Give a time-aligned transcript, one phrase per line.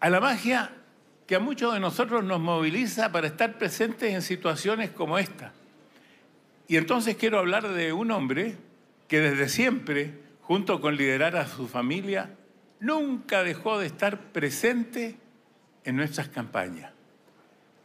[0.00, 0.70] a la magia
[1.26, 5.52] que a muchos de nosotros nos moviliza para estar presentes en situaciones como esta.
[6.66, 8.56] Y entonces quiero hablar de un hombre
[9.08, 12.30] que desde siempre, junto con liderar a su familia,
[12.80, 15.18] nunca dejó de estar presente
[15.84, 16.92] en nuestras campañas.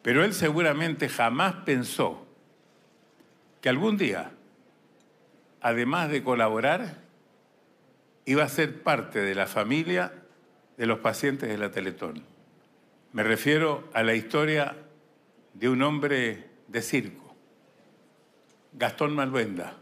[0.02, 2.26] Pero él seguramente jamás pensó
[3.62, 4.32] que algún día,
[5.62, 6.98] además de colaborar,
[8.26, 10.23] iba a ser parte de la familia
[10.78, 12.24] de los pacientes de la Teletón.
[13.12, 14.76] Me refiero a la historia
[15.54, 17.36] de un hombre de circo,
[18.74, 19.78] Gastón Malvenda,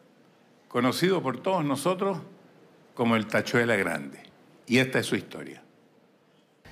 [0.67, 2.19] conocido por todos nosotros
[2.93, 4.19] como el Tachuela Grande.
[4.67, 5.61] Y esta es su historia.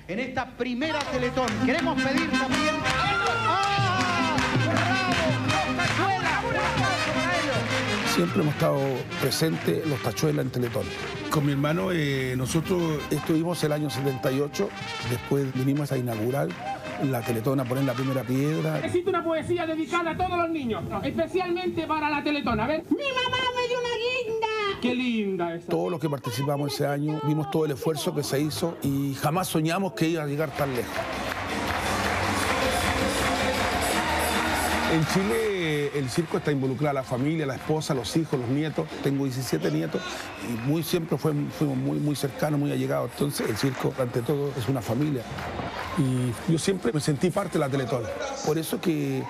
[0.06, 2.79] En esta primera Teletón queremos pedir también...
[8.20, 8.78] Siempre hemos estado
[9.18, 10.84] presentes los tachuelas en Teletón.
[11.30, 14.68] Con mi hermano eh, nosotros estuvimos el año 78,
[15.08, 16.48] después vinimos a inaugurar
[17.02, 18.78] la Teletón a poner la primera piedra.
[18.80, 22.60] Existe una poesía dedicada a todos los niños, especialmente para la Teletón.
[22.60, 22.84] A ver.
[22.90, 24.80] Mi mamá me dio una guinda.
[24.82, 25.68] Qué linda esa.
[25.68, 29.48] Todos los que participamos ese año vimos todo el esfuerzo que se hizo y jamás
[29.48, 30.92] soñamos que iba a llegar tan lejos.
[34.92, 35.49] En Chile
[35.94, 38.88] el circo está involucrada la familia, la esposa, los hijos, los nietos.
[39.02, 40.00] Tengo 17 nietos
[40.48, 43.10] y muy siempre fuimos muy, muy cercanos, muy allegados.
[43.12, 45.22] Entonces el circo, ante todo, es una familia.
[45.98, 48.02] Y yo siempre me sentí parte de la Teletón.
[48.46, 49.22] Por eso que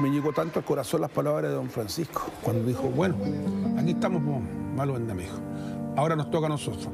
[0.00, 3.16] me llegó tanto al corazón las palabras de don Francisco, cuando dijo, bueno,
[3.78, 4.40] aquí estamos, pues,
[4.76, 5.38] malo dijo.
[5.96, 6.88] Ahora nos toca a nosotros.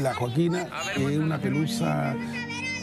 [0.00, 2.14] La Joaquina, es una pelusa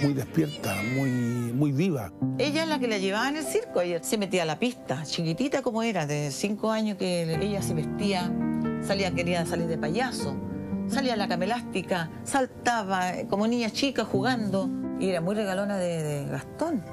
[0.02, 2.12] muy despierta, muy, muy viva.
[2.38, 3.82] Ella es la que la llevaba en el circo.
[3.82, 7.74] Ella se metía a la pista, chiquitita como era, de cinco años que ella se
[7.74, 8.32] vestía,
[8.82, 10.36] salía, quería salir de payaso,
[10.88, 16.04] salía a la cama elástica, saltaba como niña chica jugando y era muy regalona de,
[16.04, 16.84] de Gastón.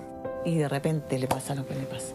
[0.45, 2.15] Y de repente le pasa lo que le pasa.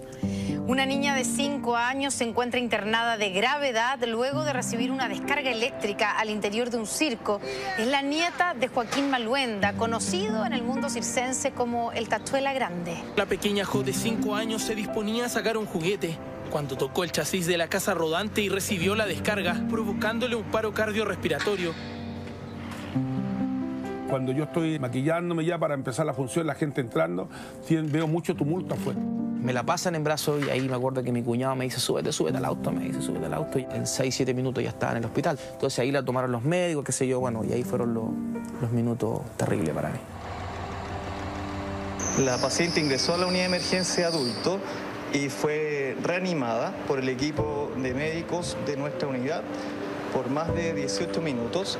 [0.67, 5.49] Una niña de 5 años se encuentra internada de gravedad luego de recibir una descarga
[5.49, 7.39] eléctrica al interior de un circo.
[7.77, 12.97] Es la nieta de Joaquín Maluenda, conocido en el mundo circense como el Tachuela Grande.
[13.15, 16.17] La pequeña Jo de 5 años se disponía a sacar un juguete
[16.51, 20.73] cuando tocó el chasis de la casa rodante y recibió la descarga, provocándole un paro
[20.73, 21.73] cardiorrespiratorio.
[24.09, 27.29] Cuando yo estoy maquillándome ya para empezar la función, la gente entrando,
[27.69, 28.99] veo mucho tumulto afuera.
[29.41, 32.11] Me la pasan en brazos y ahí me acuerdo que mi cuñado me dice, súbete,
[32.11, 33.59] súbete al auto, me dice, súbete al auto.
[33.59, 35.39] Y en 6, 7 minutos ya estaba en el hospital.
[35.53, 38.05] Entonces ahí la tomaron los médicos, qué sé yo, bueno, y ahí fueron los,
[38.61, 39.99] los minutos terribles para mí.
[42.25, 44.59] La paciente ingresó a la unidad de emergencia adulto
[45.13, 49.43] y fue reanimada por el equipo de médicos de nuestra unidad
[50.13, 51.77] por más de 18 minutos.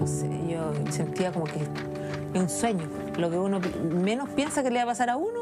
[0.00, 2.88] No sé, yo sentía como que es un sueño.
[3.18, 3.60] Lo que uno
[3.90, 5.39] menos piensa que le va a pasar a uno,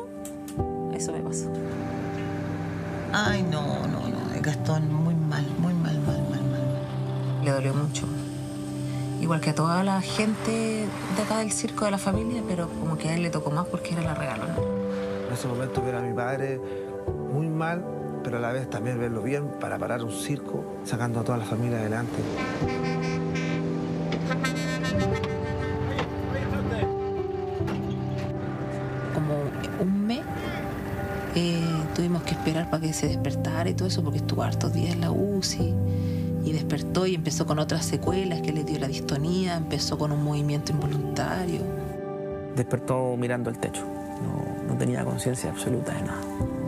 [0.99, 1.47] eso me pasó.
[3.13, 7.45] Ay, no, no, no, Gastón, muy mal, muy mal, mal, mal, mal.
[7.45, 8.07] Le dolió mucho.
[9.21, 10.87] Igual que a toda la gente
[11.17, 13.67] de acá del circo de la familia, pero como que a él le tocó más
[13.67, 14.55] porque era la regalona.
[15.27, 16.61] En ese momento ver a mi padre
[17.33, 17.85] muy mal,
[18.23, 21.45] pero a la vez también verlo bien para parar un circo, sacando a toda la
[21.45, 22.19] familia adelante.
[32.71, 35.75] Para que se despertara y todo eso porque estuvo hartos días en la UCI
[36.45, 40.23] y despertó y empezó con otras secuelas que le dio la distonía, empezó con un
[40.23, 41.61] movimiento involuntario.
[42.57, 43.83] Despertó mirando el techo.
[43.83, 46.21] No, no tenía conciencia absoluta de nada.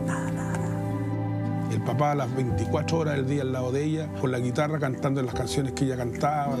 [0.05, 1.71] Nada, nada, nada.
[1.71, 4.77] El papá a las 24 horas del día al lado de ella, con la guitarra
[4.79, 6.57] cantando las canciones que ella cantaba.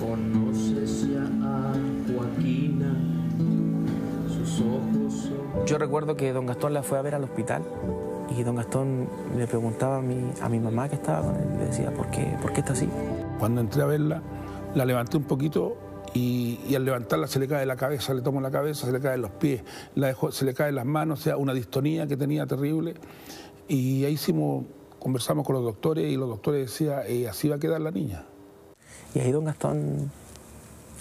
[0.00, 1.74] Conoces ya a
[2.12, 2.94] Joaquina,
[4.28, 5.66] sus ojos son...
[5.66, 7.62] Yo recuerdo que don Gastón la fue a ver al hospital
[8.36, 11.66] y don Gastón le preguntaba a mi, a mi mamá que estaba con él, le
[11.66, 12.88] decía, ¿por qué, ¿por qué está así?
[13.38, 14.22] Cuando entré a verla,
[14.74, 15.76] la levanté un poquito
[16.14, 19.00] y, y al levantarla se le cae la cabeza, le tomo la cabeza, se le
[19.00, 19.62] caen los pies,
[19.94, 22.94] la dejó- se le caen las manos, o sea, una distonía que tenía terrible.
[23.68, 24.64] Y ahí hicimos,
[24.98, 28.24] conversamos con los doctores y los doctores decían, "Eh, así va a quedar la niña.
[29.14, 30.10] Y ahí don Gastón,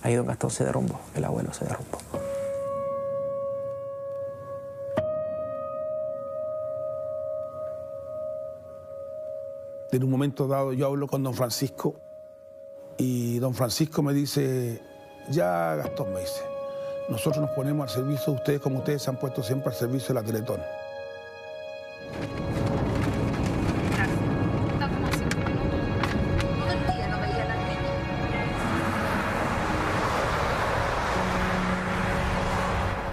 [0.03, 1.97] ahí don Gastón se derrumbó, el abuelo se derrumbó.
[9.91, 11.95] En un momento dado yo hablo con don Francisco
[12.97, 14.81] y don Francisco me dice,
[15.29, 16.41] ya Gastón me dice,
[17.09, 20.09] nosotros nos ponemos al servicio de ustedes como ustedes se han puesto siempre al servicio
[20.09, 20.59] de la Teletón.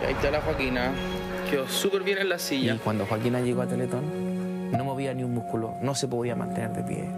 [0.01, 0.93] Y ahí está la Joaquina,
[1.51, 2.75] quedó súper bien en la silla.
[2.75, 4.32] Y cuando Joaquina llegó a Teletón,
[5.03, 7.09] movía ni un músculo, no se podía mantener de pie.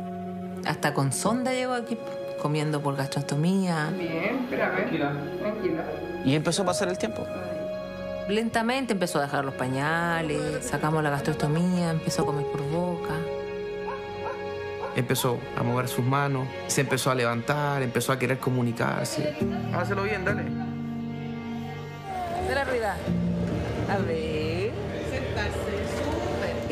[0.67, 1.99] Hasta con sonda llegó aquí,
[2.41, 3.91] comiendo por gastrostomía.
[3.99, 4.77] Bien, espérame.
[4.77, 5.13] Tranquila.
[5.39, 5.85] Tranquila.
[6.25, 7.27] Y empezó a pasar el tiempo.
[8.29, 13.15] Lentamente empezó a dejar los pañales, sacamos la gastrostomía, empezó a comer por boca.
[14.97, 19.35] Empezó a mover sus manos, se empezó a levantar, empezó a querer comunicarse.
[19.75, 20.45] Hácelo bien, dale.
[22.49, 22.95] De la arriba.
[23.91, 24.34] A ver.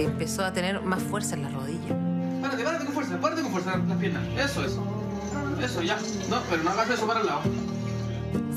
[0.04, 1.96] Empezó a tener más fuerza en las rodillas.
[2.40, 4.22] Párate, párate con fuerza, párate con fuerza las piernas.
[4.38, 4.78] Eso es.
[5.62, 5.96] Eso, ya.
[6.28, 7.40] No, pero no hagas eso para el lado.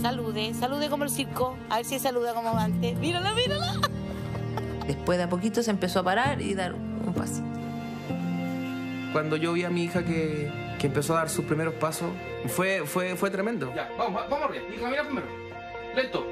[0.01, 1.57] Salude, salude como el circo.
[1.69, 2.97] A ver si saluda como antes.
[2.97, 3.79] Mírala, mírala.
[4.87, 7.47] Después de a poquito se empezó a parar y dar un pasito.
[9.13, 12.09] Cuando yo vi a mi hija que, que empezó a dar sus primeros pasos,
[12.47, 13.71] fue, fue, fue tremendo.
[13.75, 14.65] Ya, vamos, vamos arriba.
[14.75, 15.27] Y camina primero.
[15.95, 16.27] Lento,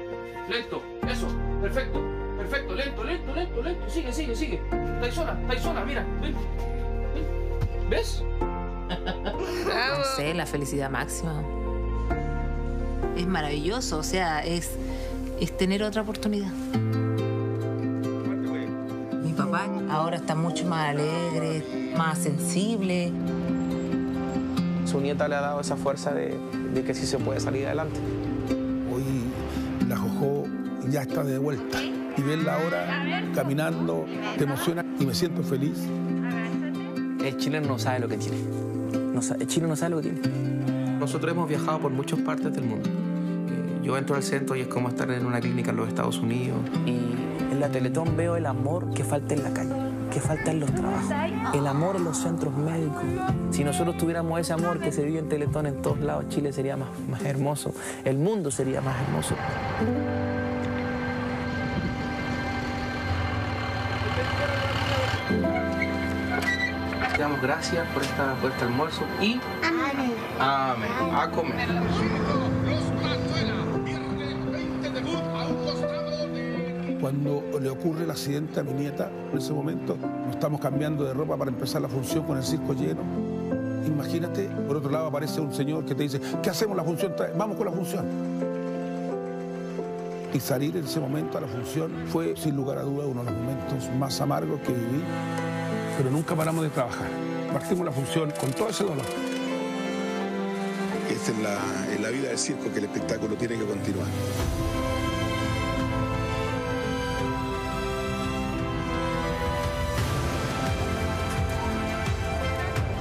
[0.48, 0.82] lento.
[1.08, 1.28] Eso,
[1.62, 2.00] perfecto,
[2.44, 2.74] perfecto.
[2.74, 3.90] Lento, lento, lento, lento.
[3.90, 4.60] Sigue, sigue, sigue.
[4.94, 6.06] Estáis sola, estáis sola, mira.
[6.20, 6.34] Ven.
[7.14, 7.90] Ven.
[7.90, 8.22] ¿Ves?
[8.88, 11.42] No sé, la felicidad máxima.
[13.16, 14.72] Es maravilloso, o sea, es,
[15.40, 16.50] es tener otra oportunidad.
[19.22, 23.12] Mi papá ahora está mucho más alegre, más sensible.
[24.84, 26.36] Su nieta le ha dado esa fuerza de,
[26.72, 27.98] de que sí se puede salir adelante.
[28.92, 29.04] Hoy
[29.88, 30.44] la Jojo
[30.88, 31.78] ya está de vuelta
[32.16, 34.04] y verla ahora caminando
[34.38, 35.78] te emociona y me siento feliz.
[37.24, 38.36] El chileno no sabe lo que tiene.
[39.12, 40.98] No el chileno no sabe lo que tiene.
[40.98, 42.88] Nosotros hemos viajado por muchas partes del mundo.
[42.88, 46.18] Eh, Yo entro al centro y es como estar en una clínica en los Estados
[46.18, 46.58] Unidos.
[46.86, 46.98] Y
[47.52, 49.74] en la Teletón veo el amor que falta en la calle,
[50.12, 51.12] que falta en los trabajos,
[51.54, 53.02] el amor en los centros médicos.
[53.50, 56.76] Si nosotros tuviéramos ese amor que se vive en Teletón en todos lados, Chile sería
[56.76, 57.74] más, más hermoso,
[58.04, 59.34] el mundo sería más hermoso.
[67.34, 70.12] Damos gracias por, esta, por este almuerzo y amén.
[70.40, 71.68] A comer.
[77.00, 81.12] Cuando le ocurre el accidente a mi nieta, en ese momento nos estamos cambiando de
[81.12, 83.02] ropa para empezar la función con el circo lleno.
[83.86, 87.14] Imagínate, por otro lado aparece un señor que te dice, ¿qué hacemos la función?
[87.36, 88.04] Vamos con la función.
[90.32, 93.30] Y salir en ese momento a la función fue, sin lugar a dudas, uno de
[93.30, 95.02] los momentos más amargos que viví,
[95.96, 97.23] pero nunca paramos de trabajar.
[97.54, 99.06] Partimos la función con todo ese dolor.
[101.08, 104.08] Esta es la, es la vida del circo, que el espectáculo tiene que continuar.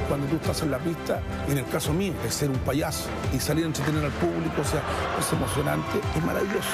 [0.08, 1.20] Cuando tú estás en la pista,
[1.50, 4.66] en el caso mío, es ser un payaso y salir a entretener al público, o
[4.66, 4.84] sea,
[5.20, 6.70] es emocionante, es maravilloso.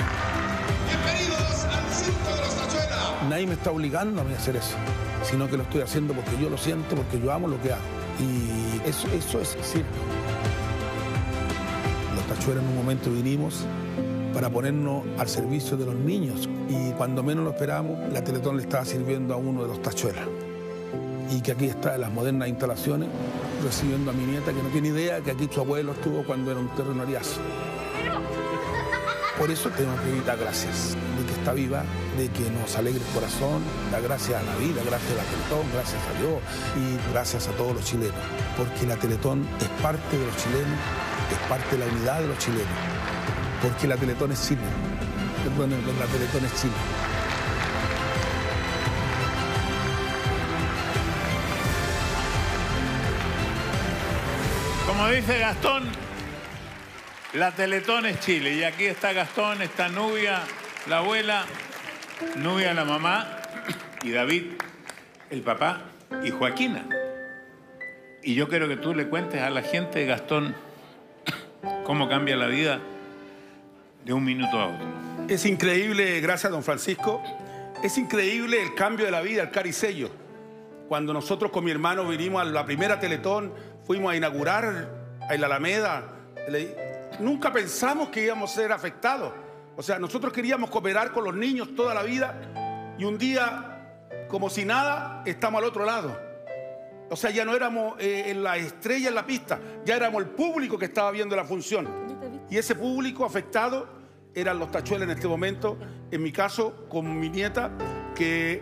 [3.40, 4.76] Nadie me está obligando a mí a hacer eso,
[5.24, 7.82] sino que lo estoy haciendo porque yo lo siento, porque yo amo lo que hago.
[8.20, 9.88] Y eso, eso es circo.
[12.18, 13.64] Los tachuelas en un momento vinimos
[14.34, 18.64] para ponernos al servicio de los niños y cuando menos lo esperamos, la Teletón le
[18.64, 20.28] estaba sirviendo a uno de los tachuelas.
[21.32, 23.08] Y que aquí está en las modernas instalaciones
[23.64, 26.60] recibiendo a mi nieta que no tiene idea que aquí su abuelo estuvo cuando era
[26.60, 27.40] un terreno ariazo.
[29.40, 31.86] Por eso tengo que dar gracias de que está viva,
[32.18, 35.66] de que nos alegre el corazón, da gracias a la vida, gracias a la Teletón,
[35.72, 36.42] gracias a Dios
[36.76, 38.20] y gracias a todos los chilenos.
[38.58, 40.78] Porque la Teletón es parte de los chilenos,
[41.32, 42.68] es parte de la unidad de los chilenos.
[43.64, 44.62] Porque la Teletón es Chile.
[45.44, 46.74] Perdonen, la Teletón es Chile.
[54.86, 56.09] Como dice Gastón,
[57.34, 58.54] la Teletón es Chile.
[58.54, 60.42] Y aquí está Gastón, está Nubia,
[60.88, 61.46] la abuela,
[62.38, 63.38] Nubia, la mamá,
[64.04, 64.54] y David,
[65.30, 65.84] el papá,
[66.24, 66.86] y Joaquina.
[68.24, 70.56] Y yo quiero que tú le cuentes a la gente, Gastón,
[71.86, 72.80] cómo cambia la vida
[74.04, 74.88] de un minuto a otro.
[75.28, 77.22] Es increíble, gracias don Francisco,
[77.84, 80.10] es increíble el cambio de la vida, el caricello.
[80.88, 83.54] Cuando nosotros con mi hermano vinimos a la primera Teletón,
[83.86, 84.90] fuimos a inaugurar
[85.30, 86.04] en la Alameda,
[87.20, 89.34] nunca pensamos que íbamos a ser afectados.
[89.76, 94.50] O sea, nosotros queríamos cooperar con los niños toda la vida y un día, como
[94.50, 96.20] si nada, estamos al otro lado.
[97.10, 100.30] O sea, ya no éramos eh, en la estrella en la pista, ya éramos el
[100.30, 101.88] público que estaba viendo la función.
[102.50, 103.88] Y ese público afectado
[104.34, 105.78] eran los tachuelas en este momento,
[106.12, 107.72] en mi caso con mi nieta,
[108.16, 108.62] que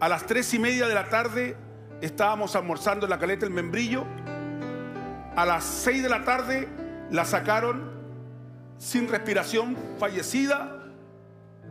[0.00, 1.56] a las tres y media de la tarde
[2.00, 4.04] estábamos almorzando en la caleta El Membrillo.
[5.36, 6.66] A las seis de la tarde
[7.10, 7.90] la sacaron
[8.78, 10.84] sin respiración, fallecida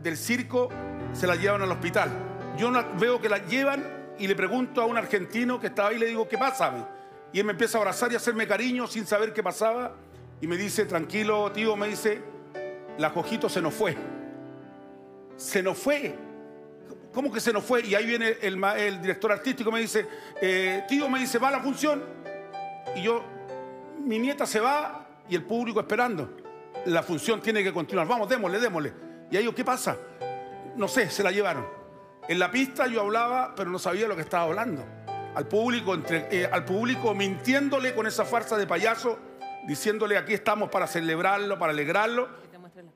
[0.02, 0.70] del circo,
[1.12, 2.10] se la llevan al hospital.
[2.56, 3.84] Yo veo que la llevan
[4.18, 6.72] y le pregunto a un argentino que estaba ahí, le digo, ¿qué pasa?
[7.32, 9.94] Y él me empieza a abrazar y a hacerme cariño sin saber qué pasaba.
[10.40, 12.22] Y me dice, tranquilo, tío, me dice,
[12.98, 13.96] la Cojito se nos fue.
[15.36, 16.14] Se nos fue.
[17.12, 17.84] ¿Cómo que se nos fue?
[17.84, 20.06] Y ahí viene el director artístico, me dice,
[20.40, 22.02] eh, tío, me dice, va la función.
[22.94, 23.22] Y yo,
[24.04, 24.95] mi nieta se va
[25.28, 26.36] y el público esperando.
[26.86, 28.06] La función tiene que continuar.
[28.06, 28.92] Vamos, démosle, démosle.
[29.30, 29.96] Y yo, ¿qué pasa?
[30.76, 31.66] No sé, se la llevaron.
[32.28, 34.84] En la pista yo hablaba, pero no sabía lo que estaba hablando.
[35.34, 39.18] Al público, entre- eh, al público mintiéndole con esa farsa de payaso,
[39.66, 42.28] diciéndole aquí estamos para celebrarlo, para alegrarlo.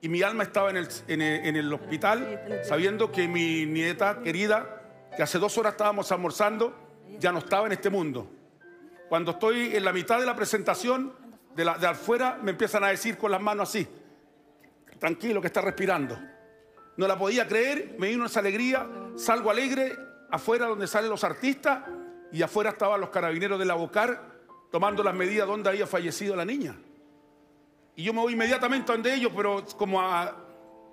[0.00, 4.20] Y mi alma estaba en el, en el- en el hospital, sabiendo que mi nieta
[4.22, 4.82] querida,
[5.16, 6.74] que hace dos horas estábamos almorzando,
[7.18, 8.30] ya no estaba en este mundo.
[9.08, 11.12] Cuando estoy en la mitad de la presentación,
[11.54, 13.86] de, la, afuera me empiezan a decir con las manos así,
[14.98, 16.18] tranquilo que está respirando.
[16.96, 19.96] No la podía creer, me vino esa alegría, salgo alegre,
[20.30, 21.80] afuera donde salen los artistas,
[22.32, 24.30] y afuera estaban los carabineros de la Bocar
[24.70, 26.76] tomando las medidas donde había fallecido la niña.
[27.96, 30.34] Y yo me voy inmediatamente donde ellos, pero como a,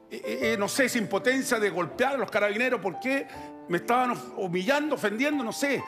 [0.10, 3.28] eh, eh, no sé, sin potencia de golpear a los carabineros, ¿por qué?
[3.68, 5.84] Me estaban humillando, ofendiendo, no sé.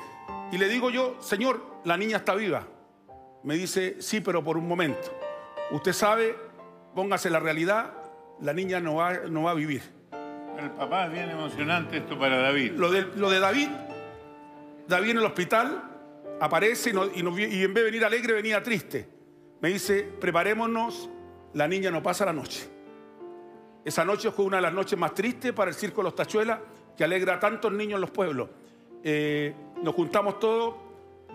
[0.51, 2.67] Y le digo yo, Señor, la niña está viva.
[3.43, 5.17] Me dice, sí, pero por un momento.
[5.72, 6.36] Usted sabe,
[6.96, 7.93] póngase la realidad,
[8.41, 9.81] la niña no va, no va a vivir.
[10.58, 12.74] El papá es bien emocionante esto para David.
[12.74, 13.69] Lo de, lo de David,
[14.88, 15.84] David en el hospital
[16.41, 19.08] aparece y, no- y no vi- y en vez de venir alegre venía triste.
[19.62, 21.10] Me dice, preparémonos,
[21.53, 22.67] la niña no pasa la noche.
[23.86, 26.60] Esa noche fue una de las noches más tristes para el Circo de los Tachuelas,
[26.98, 28.50] que alegra a tantos niños en los pueblos.
[29.03, 30.75] Eh, nos juntamos todos,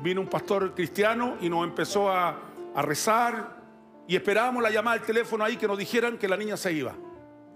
[0.03, 2.39] vino un pastor cristiano y nos empezó a,
[2.75, 3.57] a rezar
[4.07, 6.95] y esperábamos la llamada del teléfono ahí que nos dijeran que la niña se iba.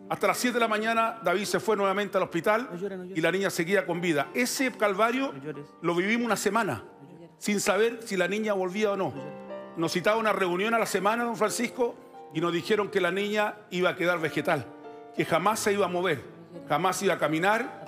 [0.09, 2.71] Hasta las 7 de la mañana David se fue nuevamente al hospital
[3.14, 4.28] y la niña seguía con vida.
[4.33, 5.35] Ese calvario
[5.83, 6.83] lo vivimos una semana
[7.37, 9.12] sin saber si la niña volvía o no.
[9.76, 11.95] Nos citaba una reunión a la semana, don Francisco,
[12.35, 14.66] y nos dijeron que la niña iba a quedar vegetal,
[15.14, 16.25] que jamás se iba a mover,
[16.68, 17.87] jamás iba a caminar.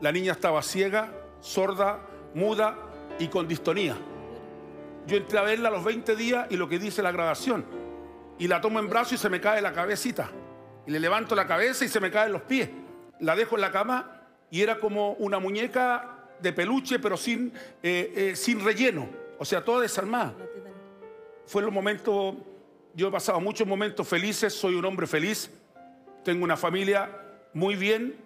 [0.00, 2.00] La niña estaba ciega, sorda,
[2.34, 2.76] muda
[3.22, 3.96] y con distonía.
[5.06, 7.64] Yo entré a verla los 20 días y lo que dice la grabación.
[8.36, 10.28] Y la tomo en brazo y se me cae la cabecita.
[10.86, 12.68] Y le levanto la cabeza y se me caen los pies.
[13.20, 18.12] La dejo en la cama y era como una muñeca de peluche, pero sin, eh,
[18.16, 19.08] eh, sin relleno.
[19.38, 20.34] O sea, toda desarmada.
[21.46, 22.34] Fue los momentos,
[22.94, 25.48] yo he pasado muchos momentos felices, soy un hombre feliz,
[26.24, 27.08] tengo una familia
[27.54, 28.16] muy bien,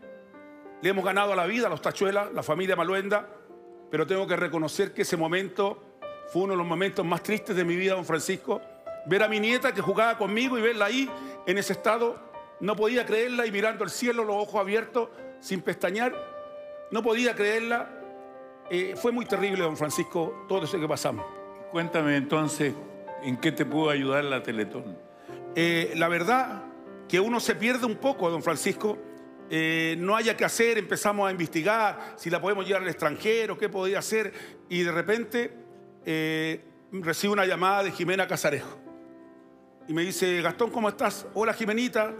[0.81, 3.29] le hemos ganado a la vida a los tachuelas, la familia Maluenda,
[3.91, 5.83] pero tengo que reconocer que ese momento
[6.29, 8.61] fue uno de los momentos más tristes de mi vida, don Francisco.
[9.07, 11.09] Ver a mi nieta que jugaba conmigo y verla ahí
[11.47, 12.19] en ese estado,
[12.61, 16.15] no podía creerla y mirando al cielo, los ojos abiertos, sin pestañear,
[16.91, 17.91] no podía creerla.
[18.71, 21.25] Eh, fue muy terrible, don Francisco, todo eso que pasamos.
[21.71, 22.75] Cuéntame entonces,
[23.23, 24.99] ¿en qué te pudo ayudar la Teletón?
[25.55, 26.65] Eh, la verdad
[27.09, 28.99] que uno se pierde un poco, don Francisco.
[29.49, 33.69] Eh, no haya que hacer, empezamos a investigar si la podemos llevar al extranjero, qué
[33.69, 34.33] podía hacer,
[34.69, 35.53] y de repente
[36.05, 38.79] eh, recibo una llamada de Jimena Casarejo.
[39.89, 41.27] Y me dice, Gastón, ¿cómo estás?
[41.35, 42.13] Hola Jimenita,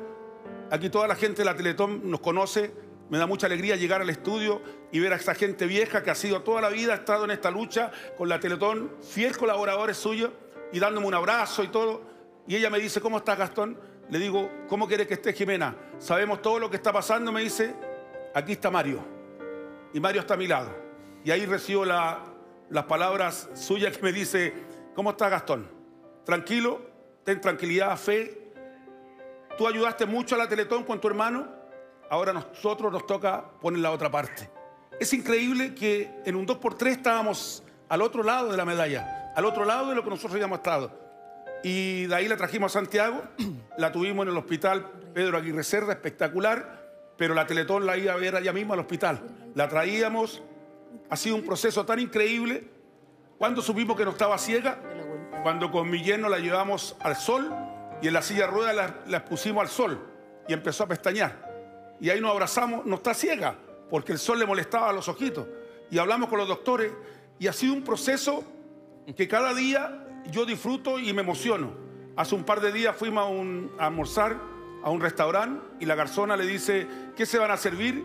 [0.71, 2.73] aquí toda la gente de la Teletón nos conoce,
[3.11, 6.15] me da mucha alegría llegar al estudio y ver a esta gente vieja que ha
[6.15, 10.31] sido toda la vida, estado en esta lucha con la Teletón, fiel colaboradores suyos,
[10.73, 12.03] y dándome un abrazo y todo.
[12.49, 13.79] Y ella me dice, ¿cómo estás Gastón?
[14.09, 15.75] Le digo, ¿cómo quieres que esté Jimena?
[15.99, 17.75] Sabemos todo lo que está pasando, me dice,
[18.35, 19.01] aquí está Mario.
[19.93, 20.71] Y Mario está a mi lado.
[21.25, 22.21] Y ahí recibo la-
[22.71, 24.53] las palabras suyas que me dice,
[24.95, 25.69] ¿cómo está Gastón?
[26.25, 26.81] Tranquilo,
[27.25, 28.53] ten tranquilidad, fe.
[29.59, 31.49] Tú ayudaste mucho a la Teletón con tu hermano,
[32.11, 34.49] ahora nosotros nos toca poner la otra parte.
[35.01, 39.65] Es increíble que en un 2x3 estábamos al otro lado de la medalla, al otro
[39.65, 41.06] lado de lo que nosotros habíamos estado.
[41.63, 43.23] Y de ahí la trajimos a Santiago,
[43.79, 48.17] la tuvimos en el hospital Pedro Aguirre Cerda, espectacular, pero la Teletón la iba a
[48.17, 49.21] ver allá mismo al hospital.
[49.55, 50.43] La traíamos,
[51.09, 52.69] ha sido un proceso tan increíble.
[53.39, 54.79] Cuando supimos que no estaba ciega,
[55.43, 57.55] cuando con mi yerno la llevamos al sol
[58.03, 59.99] y en la silla de ruedas la, la pusimos al sol
[60.49, 61.97] y empezó a pestañear.
[62.01, 63.57] Y ahí nos abrazamos, no está ciega,
[63.91, 65.47] porque el sol le molestaba a los ojitos.
[65.91, 66.93] Y hablamos con los doctores
[67.39, 68.45] y ha sido un proceso
[69.17, 71.73] que cada día yo disfruto y me emociono.
[72.17, 74.37] Hace un par de días fuimos a, un, a almorzar
[74.83, 78.05] a un restaurante y la garzona le dice, ¿qué se van a servir?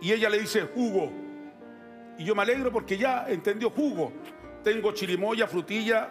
[0.00, 1.12] Y ella le dice, jugo.
[2.18, 4.12] Y yo me alegro porque ya entendió jugo.
[4.62, 6.08] Tengo chirimoya, frutilla,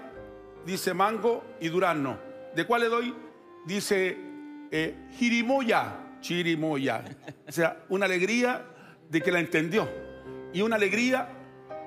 [0.66, 2.18] dice mango y durazno.
[2.56, 3.16] ¿De cuál le doy?
[3.66, 4.18] Dice
[4.72, 7.04] eh, jirimoya, chirimoya.
[7.48, 8.66] O sea, una alegría
[9.10, 9.90] de que la entendió.
[10.54, 11.30] Y una alegría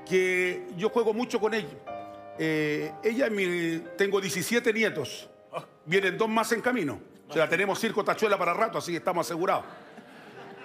[0.07, 1.69] que yo juego mucho con ella.
[2.39, 5.29] Eh, ella mi, tengo 17 nietos.
[5.85, 7.01] Vienen dos más en camino.
[7.29, 9.65] O sea, tenemos circo tachuela para rato, así que estamos asegurados.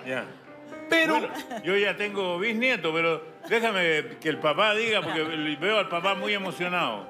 [0.07, 0.25] Ya.
[0.89, 1.19] Pero.
[1.19, 5.23] Bueno, yo ya tengo bisnieto, pero déjame que el papá diga, porque
[5.59, 7.07] veo al papá muy emocionado.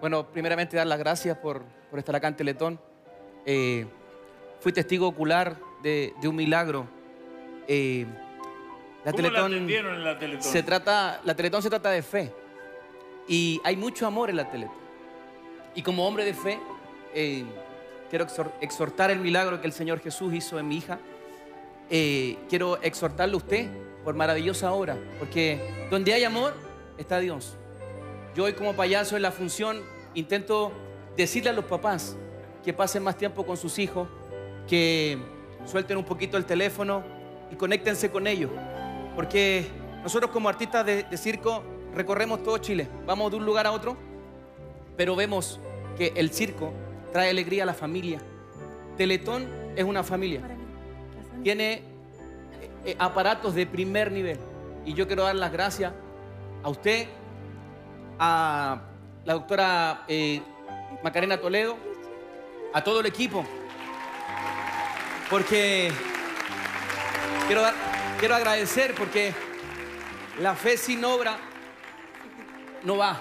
[0.00, 2.80] Bueno, primeramente dar las gracias por, por estar acá en Teletón.
[3.46, 3.86] Eh,
[4.60, 6.86] fui testigo ocular de, de un milagro.
[7.68, 8.06] Eh,
[9.04, 10.42] la ¿Cómo la Teletón atendieron en la Teletón?
[10.42, 12.32] se trata, la Teletón se trata de fe.
[13.28, 14.74] Y hay mucho amor en la Teletón.
[15.74, 16.58] Y como hombre de fe,
[17.14, 17.44] eh,
[18.08, 20.98] quiero exhor- exhortar el milagro que el Señor Jesús hizo en mi hija.
[21.90, 23.68] Eh, quiero exhortarle a usted
[24.04, 26.54] por maravillosa obra, porque donde hay amor
[26.98, 27.56] está Dios.
[28.34, 29.82] Yo hoy como payaso en la función
[30.14, 30.72] intento
[31.16, 32.16] decirle a los papás
[32.64, 34.08] que pasen más tiempo con sus hijos,
[34.68, 35.18] que
[35.64, 37.02] suelten un poquito el teléfono
[37.50, 38.50] y conéctense con ellos.
[39.14, 39.66] Porque
[40.02, 41.62] nosotros como artistas de circo
[41.96, 43.96] recorremos todo Chile, vamos de un lugar a otro,
[44.98, 45.58] pero vemos
[45.96, 46.72] que el circo
[47.10, 48.20] trae alegría a la familia.
[48.98, 50.42] Teletón es una familia.
[51.42, 51.80] Tiene eh,
[52.84, 54.38] eh, aparatos de primer nivel.
[54.84, 55.92] Y yo quiero dar las gracias
[56.62, 57.06] a usted,
[58.18, 58.82] a
[59.24, 60.42] la doctora eh,
[61.02, 61.78] Macarena Toledo,
[62.74, 63.42] a todo el equipo,
[65.30, 65.90] porque
[67.46, 67.62] quiero,
[68.18, 69.32] quiero agradecer porque
[70.40, 71.38] la fe sin obra
[72.86, 73.20] no va.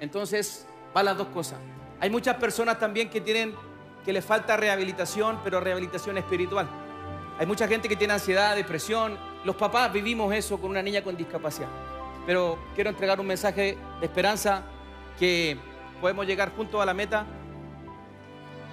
[0.00, 1.58] Entonces, va las dos cosas.
[2.00, 3.54] Hay muchas personas también que tienen
[4.04, 6.68] que les falta rehabilitación, pero rehabilitación espiritual.
[7.38, 9.16] Hay mucha gente que tiene ansiedad, depresión.
[9.44, 11.68] Los papás vivimos eso con una niña con discapacidad.
[12.26, 14.64] Pero quiero entregar un mensaje de esperanza
[15.18, 15.56] que
[16.00, 17.24] podemos llegar juntos a la meta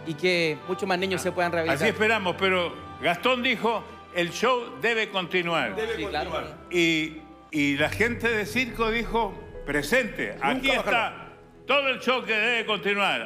[0.06, 1.88] y que muchos más niños se puedan rehabilitar.
[1.88, 3.84] Así esperamos, pero Gastón dijo,
[4.16, 5.76] el show debe continuar.
[5.96, 6.32] Sí, claro.
[6.72, 9.34] Y, y la gente de circo dijo,
[9.66, 11.30] presente, aquí está
[11.66, 13.20] todo el show que debe continuar.